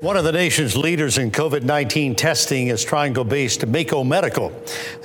One 0.00 0.16
of 0.18 0.24
the 0.24 0.32
nation's 0.32 0.76
leaders 0.76 1.16
in 1.16 1.30
COVID 1.30 1.62
19 1.62 2.14
testing 2.16 2.66
is 2.66 2.84
Triangle 2.84 3.24
based 3.24 3.64
Mako 3.66 4.04
Medical. 4.04 4.52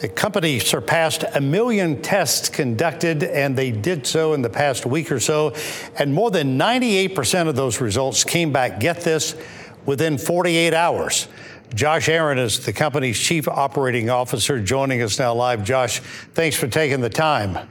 The 0.01 0.09
company 0.09 0.59
surpassed 0.59 1.23
a 1.33 1.39
million 1.39 2.01
tests 2.01 2.49
conducted, 2.49 3.23
and 3.23 3.55
they 3.55 3.71
did 3.71 4.05
so 4.05 4.33
in 4.33 4.41
the 4.41 4.49
past 4.49 4.85
week 4.85 5.11
or 5.11 5.21
so. 5.21 5.53
And 5.97 6.13
more 6.13 6.31
than 6.31 6.57
98% 6.57 7.47
of 7.47 7.55
those 7.55 7.79
results 7.79 8.23
came 8.23 8.51
back, 8.51 8.81
get 8.81 9.01
this, 9.01 9.35
within 9.85 10.17
48 10.17 10.73
hours. 10.73 11.29
Josh 11.73 12.09
Aaron 12.09 12.37
is 12.37 12.65
the 12.65 12.73
company's 12.73 13.17
chief 13.17 13.47
operating 13.47 14.09
officer, 14.09 14.59
joining 14.59 15.01
us 15.01 15.17
now 15.17 15.33
live. 15.33 15.63
Josh, 15.63 15.99
thanks 16.33 16.57
for 16.57 16.67
taking 16.67 16.99
the 16.99 17.09
time. 17.09 17.69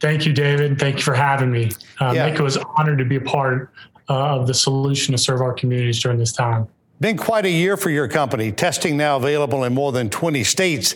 Thank 0.00 0.24
you, 0.24 0.32
David. 0.32 0.78
Thank 0.78 0.96
you 0.96 1.02
for 1.02 1.14
having 1.14 1.50
me. 1.50 1.72
Uh, 2.00 2.12
yeah. 2.14 2.30
Mako 2.30 2.46
is 2.46 2.56
honored 2.56 2.98
to 2.98 3.04
be 3.04 3.16
a 3.16 3.20
part 3.20 3.70
uh, 4.08 4.36
of 4.36 4.46
the 4.46 4.54
solution 4.54 5.12
to 5.12 5.18
serve 5.18 5.40
our 5.40 5.52
communities 5.52 6.00
during 6.02 6.18
this 6.18 6.32
time. 6.32 6.68
Been 7.00 7.16
quite 7.16 7.44
a 7.44 7.50
year 7.50 7.76
for 7.76 7.90
your 7.90 8.06
company, 8.06 8.52
testing 8.52 8.96
now 8.96 9.16
available 9.16 9.64
in 9.64 9.74
more 9.74 9.92
than 9.92 10.10
20 10.10 10.44
states. 10.44 10.94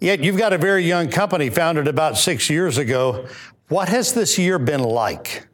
Yet 0.00 0.20
you've 0.20 0.38
got 0.38 0.52
a 0.52 0.58
very 0.58 0.84
young 0.84 1.08
company 1.08 1.50
founded 1.50 1.86
about 1.86 2.16
six 2.16 2.48
years 2.48 2.78
ago. 2.78 3.26
What 3.68 3.88
has 3.88 4.14
this 4.14 4.38
year 4.38 4.58
been 4.58 4.82
like? 4.82 5.46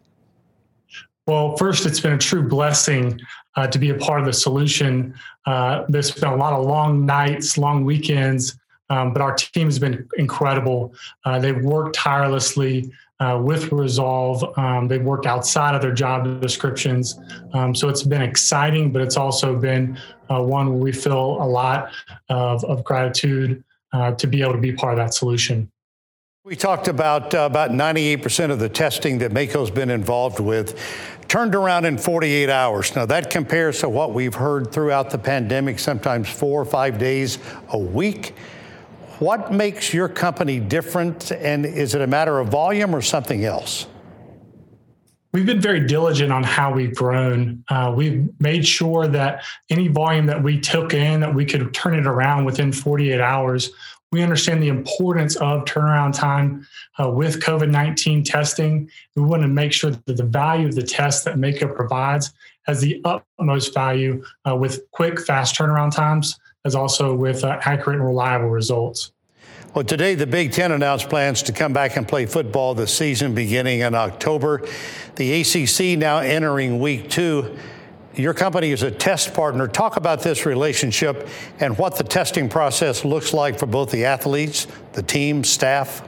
Well, 1.26 1.56
first, 1.56 1.86
it's 1.86 2.00
been 2.00 2.12
a 2.12 2.18
true 2.18 2.48
blessing 2.48 3.20
uh, 3.56 3.66
to 3.68 3.78
be 3.78 3.90
a 3.90 3.94
part 3.94 4.20
of 4.20 4.26
the 4.26 4.32
solution. 4.32 5.14
Uh, 5.46 5.84
there's 5.88 6.10
been 6.10 6.28
a 6.28 6.36
lot 6.36 6.52
of 6.52 6.64
long 6.64 7.04
nights, 7.04 7.58
long 7.58 7.84
weekends, 7.84 8.58
um, 8.90 9.12
but 9.12 9.22
our 9.22 9.34
team 9.34 9.66
has 9.66 9.78
been 9.78 10.06
incredible. 10.18 10.92
Uh, 11.24 11.38
they've 11.38 11.62
worked 11.62 11.94
tirelessly 11.94 12.92
uh, 13.20 13.40
with 13.42 13.70
Resolve. 13.72 14.44
Um, 14.58 14.88
they've 14.88 15.02
worked 15.02 15.26
outside 15.26 15.74
of 15.74 15.82
their 15.82 15.92
job 15.92 16.40
descriptions. 16.40 17.18
Um, 17.52 17.74
so 17.74 17.88
it's 17.88 18.02
been 18.02 18.22
exciting, 18.22 18.92
but 18.92 19.02
it's 19.02 19.16
also 19.16 19.56
been 19.56 19.98
uh, 20.30 20.42
one 20.42 20.68
where 20.68 20.82
we 20.82 20.92
feel 20.92 21.42
a 21.42 21.44
lot 21.46 21.92
of, 22.28 22.64
of 22.64 22.82
gratitude 22.84 23.62
uh, 23.92 24.12
to 24.12 24.26
be 24.26 24.42
able 24.42 24.52
to 24.52 24.58
be 24.58 24.72
part 24.72 24.92
of 24.92 24.98
that 24.98 25.14
solution. 25.14 25.70
We 26.42 26.56
talked 26.56 26.88
about 26.88 27.34
uh, 27.34 27.40
about 27.40 27.70
98% 27.70 28.50
of 28.50 28.58
the 28.58 28.68
testing 28.68 29.18
that 29.18 29.30
Mako's 29.30 29.70
been 29.70 29.90
involved 29.90 30.40
with 30.40 30.80
turned 31.28 31.54
around 31.54 31.84
in 31.84 31.96
48 31.96 32.48
hours. 32.48 32.96
Now, 32.96 33.06
that 33.06 33.30
compares 33.30 33.80
to 33.80 33.88
what 33.88 34.14
we've 34.14 34.34
heard 34.34 34.72
throughout 34.72 35.10
the 35.10 35.18
pandemic, 35.18 35.78
sometimes 35.78 36.28
four 36.28 36.60
or 36.60 36.64
five 36.64 36.98
days 36.98 37.38
a 37.68 37.78
week. 37.78 38.34
What 39.20 39.52
makes 39.52 39.92
your 39.92 40.08
company 40.08 40.58
different? 40.58 41.30
And 41.30 41.66
is 41.66 41.94
it 41.94 42.00
a 42.00 42.06
matter 42.06 42.38
of 42.38 42.48
volume 42.48 42.96
or 42.96 43.02
something 43.02 43.44
else? 43.44 43.86
We've 45.34 45.44
been 45.44 45.60
very 45.60 45.86
diligent 45.86 46.32
on 46.32 46.42
how 46.42 46.72
we've 46.72 46.94
grown. 46.94 47.62
Uh, 47.68 47.92
we've 47.94 48.28
made 48.40 48.66
sure 48.66 49.06
that 49.08 49.44
any 49.68 49.88
volume 49.88 50.24
that 50.24 50.42
we 50.42 50.58
took 50.58 50.94
in, 50.94 51.20
that 51.20 51.34
we 51.34 51.44
could 51.44 51.72
turn 51.74 51.98
it 51.98 52.06
around 52.06 52.46
within 52.46 52.72
48 52.72 53.20
hours. 53.20 53.70
We 54.10 54.22
understand 54.22 54.62
the 54.62 54.68
importance 54.68 55.36
of 55.36 55.66
turnaround 55.66 56.14
time 56.14 56.66
uh, 56.98 57.10
with 57.10 57.42
COVID 57.42 57.70
19 57.70 58.24
testing. 58.24 58.90
We 59.16 59.22
want 59.22 59.42
to 59.42 59.48
make 59.48 59.74
sure 59.74 59.90
that 59.90 60.16
the 60.16 60.24
value 60.24 60.66
of 60.66 60.74
the 60.74 60.82
test 60.82 61.26
that 61.26 61.38
Mako 61.38 61.68
provides 61.74 62.32
has 62.62 62.80
the 62.80 63.02
utmost 63.04 63.74
value 63.74 64.24
uh, 64.48 64.56
with 64.56 64.90
quick, 64.92 65.20
fast 65.20 65.56
turnaround 65.56 65.94
times 65.94 66.40
as 66.64 66.74
also 66.74 67.14
with 67.14 67.44
uh, 67.44 67.58
accurate 67.64 67.96
and 67.96 68.06
reliable 68.06 68.48
results. 68.48 69.12
Well, 69.74 69.84
today 69.84 70.14
the 70.14 70.26
Big 70.26 70.52
Ten 70.52 70.72
announced 70.72 71.08
plans 71.08 71.42
to 71.44 71.52
come 71.52 71.72
back 71.72 71.96
and 71.96 72.06
play 72.06 72.26
football 72.26 72.74
this 72.74 72.96
season 72.96 73.34
beginning 73.34 73.80
in 73.80 73.94
October. 73.94 74.66
The 75.16 75.40
ACC 75.40 75.98
now 75.98 76.18
entering 76.18 76.80
week 76.80 77.08
two. 77.08 77.56
Your 78.14 78.34
company 78.34 78.72
is 78.72 78.82
a 78.82 78.90
test 78.90 79.32
partner. 79.32 79.68
Talk 79.68 79.96
about 79.96 80.22
this 80.22 80.44
relationship 80.44 81.28
and 81.60 81.78
what 81.78 81.96
the 81.96 82.04
testing 82.04 82.48
process 82.48 83.04
looks 83.04 83.32
like 83.32 83.58
for 83.58 83.66
both 83.66 83.90
the 83.92 84.04
athletes, 84.04 84.66
the 84.92 85.02
team, 85.02 85.44
staff. 85.44 86.02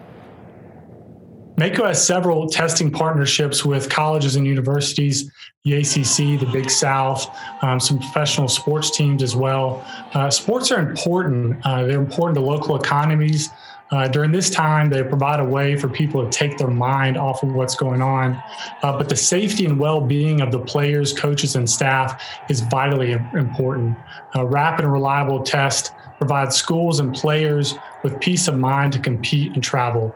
Mako 1.63 1.85
has 1.85 2.05
several 2.05 2.49
testing 2.49 2.91
partnerships 2.91 3.65
with 3.65 3.89
colleges 3.89 4.35
and 4.35 4.45
universities, 4.45 5.31
the 5.63 5.75
ACC, 5.75 6.41
the 6.41 6.49
Big 6.53 6.69
South, 6.69 7.33
um, 7.63 7.79
some 7.79 8.01
professional 8.01 8.49
sports 8.49 8.91
teams 8.91 9.23
as 9.23 9.37
well. 9.37 9.87
Uh, 10.13 10.29
sports 10.29 10.73
are 10.73 10.81
important. 10.81 11.65
Uh, 11.65 11.85
they're 11.85 12.01
important 12.01 12.35
to 12.35 12.41
local 12.41 12.75
economies. 12.75 13.49
Uh, 13.93 14.09
during 14.09 14.33
this 14.33 14.51
time, 14.51 14.91
they 14.91 15.05
provide 15.05 15.39
a 15.39 15.45
way 15.45 15.77
for 15.77 15.87
people 15.87 16.29
to 16.29 16.37
take 16.37 16.59
their 16.59 16.67
mind 16.67 17.17
off 17.17 17.45
of 17.45 17.53
what's 17.53 17.77
going 17.77 18.03
on. 18.03 18.43
Uh, 18.83 18.99
but 18.99 19.09
the 19.09 19.15
safety 19.15 19.65
and 19.65 19.79
well 19.79 20.01
being 20.01 20.41
of 20.41 20.51
the 20.51 20.59
players, 20.59 21.13
coaches, 21.13 21.55
and 21.55 21.71
staff 21.71 22.21
is 22.51 22.61
vitally 22.63 23.13
important. 23.13 23.97
A 24.35 24.45
rapid 24.45 24.85
and 24.85 24.93
reliable 24.93 25.45
test 25.45 25.93
provides 26.19 26.57
schools 26.57 26.99
and 26.99 27.15
players 27.15 27.77
with 28.03 28.19
peace 28.19 28.49
of 28.49 28.59
mind 28.59 28.93
to 28.95 28.99
compete 28.99 29.53
and 29.53 29.63
travel. 29.63 30.13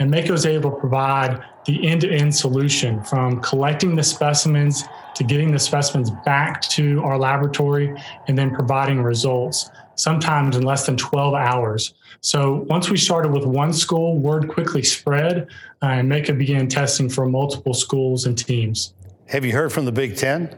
And 0.00 0.10
Mako 0.10 0.32
is 0.32 0.46
able 0.46 0.70
to 0.70 0.76
provide 0.78 1.44
the 1.66 1.86
end 1.86 2.00
to 2.00 2.10
end 2.10 2.34
solution 2.34 3.04
from 3.04 3.40
collecting 3.42 3.94
the 3.94 4.02
specimens 4.02 4.84
to 5.14 5.22
getting 5.22 5.52
the 5.52 5.58
specimens 5.58 6.10
back 6.24 6.62
to 6.62 7.02
our 7.02 7.18
laboratory 7.18 7.94
and 8.26 8.36
then 8.36 8.54
providing 8.54 9.02
results, 9.02 9.70
sometimes 9.96 10.56
in 10.56 10.62
less 10.62 10.86
than 10.86 10.96
12 10.96 11.34
hours. 11.34 11.92
So 12.22 12.64
once 12.68 12.88
we 12.88 12.96
started 12.96 13.30
with 13.30 13.44
one 13.44 13.74
school, 13.74 14.16
word 14.16 14.48
quickly 14.48 14.82
spread 14.82 15.48
uh, 15.82 15.86
and 15.86 16.08
Mako 16.08 16.32
began 16.32 16.66
testing 16.66 17.10
for 17.10 17.26
multiple 17.26 17.74
schools 17.74 18.24
and 18.24 18.36
teams. 18.36 18.94
Have 19.26 19.44
you 19.44 19.52
heard 19.52 19.70
from 19.70 19.84
the 19.84 19.92
Big 19.92 20.16
Ten? 20.16 20.56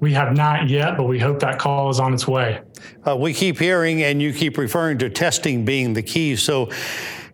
We 0.00 0.14
have 0.14 0.34
not 0.34 0.70
yet, 0.70 0.96
but 0.96 1.04
we 1.04 1.18
hope 1.18 1.38
that 1.40 1.58
call 1.58 1.90
is 1.90 2.00
on 2.00 2.14
its 2.14 2.26
way. 2.26 2.60
Uh, 3.06 3.14
we 3.14 3.32
keep 3.32 3.58
hearing, 3.58 4.02
and 4.02 4.20
you 4.20 4.32
keep 4.32 4.58
referring 4.58 4.98
to 4.98 5.10
testing 5.10 5.64
being 5.64 5.92
the 5.92 6.02
key. 6.02 6.34
So, 6.34 6.70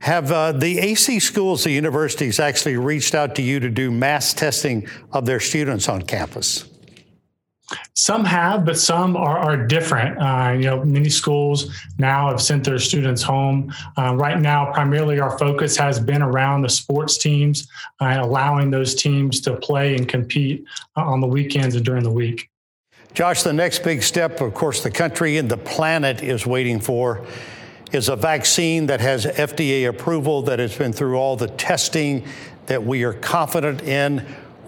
have 0.00 0.30
uh, 0.30 0.52
the 0.52 0.78
AC 0.78 1.18
schools, 1.20 1.64
the 1.64 1.70
universities, 1.70 2.38
actually 2.38 2.76
reached 2.76 3.14
out 3.14 3.34
to 3.36 3.42
you 3.42 3.60
to 3.60 3.70
do 3.70 3.90
mass 3.90 4.32
testing 4.32 4.86
of 5.12 5.26
their 5.26 5.40
students 5.40 5.88
on 5.88 6.02
campus? 6.02 6.68
Some 7.94 8.24
have, 8.24 8.64
but 8.64 8.78
some 8.78 9.16
are, 9.16 9.38
are 9.38 9.56
different. 9.56 10.18
Uh, 10.18 10.52
you 10.52 10.64
know, 10.64 10.84
many 10.84 11.10
schools 11.10 11.76
now 11.98 12.30
have 12.30 12.40
sent 12.40 12.64
their 12.64 12.78
students 12.78 13.22
home. 13.22 13.74
Uh, 13.98 14.14
right 14.14 14.40
now, 14.40 14.72
primarily 14.72 15.20
our 15.20 15.36
focus 15.38 15.76
has 15.76 16.00
been 16.00 16.22
around 16.22 16.62
the 16.62 16.68
sports 16.68 17.18
teams, 17.18 17.68
uh, 18.00 18.18
allowing 18.20 18.70
those 18.70 18.94
teams 18.94 19.40
to 19.42 19.56
play 19.56 19.96
and 19.96 20.08
compete 20.08 20.64
uh, 20.96 21.02
on 21.02 21.20
the 21.20 21.26
weekends 21.26 21.74
and 21.74 21.84
during 21.84 22.02
the 22.02 22.10
week. 22.10 22.48
Josh, 23.12 23.42
the 23.42 23.52
next 23.52 23.82
big 23.82 24.02
step, 24.02 24.40
of 24.40 24.54
course, 24.54 24.82
the 24.82 24.90
country 24.90 25.36
and 25.36 25.50
the 25.50 25.56
planet 25.56 26.22
is 26.22 26.46
waiting 26.46 26.80
for 26.80 27.26
is 27.92 28.08
a 28.08 28.16
vaccine 28.16 28.86
that 28.86 29.00
has 29.00 29.24
FDA 29.24 29.88
approval, 29.88 30.42
that 30.42 30.58
has 30.58 30.76
been 30.76 30.92
through 30.92 31.16
all 31.16 31.36
the 31.36 31.48
testing, 31.48 32.26
that 32.66 32.84
we 32.84 33.04
are 33.04 33.14
confident 33.14 33.82
in. 33.82 34.18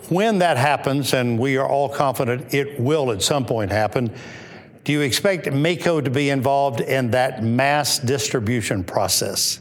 When 0.08 0.38
that 0.38 0.56
happens, 0.56 1.12
and 1.12 1.38
we 1.38 1.56
are 1.56 1.68
all 1.68 1.88
confident 1.88 2.52
it 2.52 2.80
will 2.80 3.12
at 3.12 3.22
some 3.22 3.44
point 3.44 3.70
happen, 3.70 4.12
do 4.84 4.92
you 4.92 5.02
expect 5.02 5.52
Mako 5.52 6.00
to 6.00 6.10
be 6.10 6.30
involved 6.30 6.80
in 6.80 7.10
that 7.10 7.44
mass 7.44 7.98
distribution 7.98 8.82
process? 8.82 9.60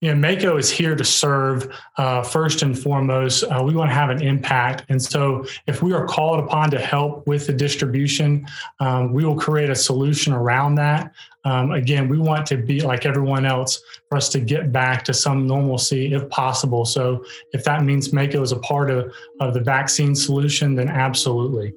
You 0.00 0.14
know, 0.14 0.16
Mako 0.16 0.56
is 0.56 0.70
here 0.70 0.94
to 0.94 1.04
serve 1.04 1.74
uh, 1.96 2.22
first 2.22 2.62
and 2.62 2.78
foremost. 2.78 3.42
Uh, 3.42 3.62
we 3.64 3.74
want 3.74 3.90
to 3.90 3.94
have 3.94 4.10
an 4.10 4.22
impact. 4.22 4.84
And 4.88 5.02
so, 5.02 5.44
if 5.66 5.82
we 5.82 5.92
are 5.92 6.06
called 6.06 6.38
upon 6.38 6.70
to 6.70 6.78
help 6.78 7.26
with 7.26 7.48
the 7.48 7.52
distribution, 7.52 8.46
um, 8.78 9.12
we 9.12 9.24
will 9.24 9.34
create 9.34 9.70
a 9.70 9.74
solution 9.74 10.32
around 10.32 10.76
that. 10.76 11.12
Um, 11.44 11.72
again, 11.72 12.08
we 12.08 12.18
want 12.18 12.46
to 12.46 12.56
be 12.56 12.80
like 12.80 13.06
everyone 13.06 13.44
else 13.44 13.82
for 14.08 14.16
us 14.16 14.28
to 14.30 14.40
get 14.40 14.70
back 14.70 15.04
to 15.04 15.14
some 15.14 15.46
normalcy 15.48 16.14
if 16.14 16.28
possible. 16.28 16.84
So, 16.84 17.24
if 17.52 17.64
that 17.64 17.82
means 17.82 18.12
Mako 18.12 18.42
is 18.42 18.52
a 18.52 18.58
part 18.60 18.90
of, 18.90 19.12
of 19.40 19.52
the 19.52 19.60
vaccine 19.60 20.14
solution, 20.14 20.76
then 20.76 20.88
absolutely. 20.88 21.74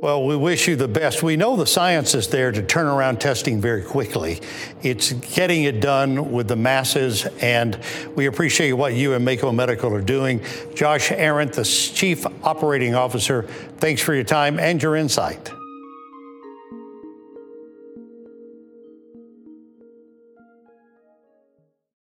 Well, 0.00 0.24
we 0.24 0.36
wish 0.36 0.68
you 0.68 0.76
the 0.76 0.86
best. 0.86 1.24
We 1.24 1.36
know 1.36 1.56
the 1.56 1.66
science 1.66 2.14
is 2.14 2.28
there 2.28 2.52
to 2.52 2.62
turn 2.62 2.86
around 2.86 3.20
testing 3.20 3.60
very 3.60 3.82
quickly. 3.82 4.40
It's 4.80 5.12
getting 5.12 5.64
it 5.64 5.80
done 5.80 6.30
with 6.30 6.46
the 6.46 6.54
masses, 6.54 7.26
and 7.40 7.76
we 8.14 8.26
appreciate 8.26 8.74
what 8.74 8.94
you 8.94 9.14
and 9.14 9.24
Mako 9.24 9.50
Medical 9.50 9.92
are 9.92 10.00
doing. 10.00 10.40
Josh 10.76 11.10
Arendt, 11.10 11.54
the 11.54 11.64
Chief 11.64 12.24
Operating 12.44 12.94
Officer, 12.94 13.42
thanks 13.78 14.00
for 14.00 14.14
your 14.14 14.22
time 14.22 14.60
and 14.60 14.80
your 14.80 14.94
insight. 14.94 15.50